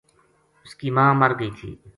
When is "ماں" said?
0.95-1.11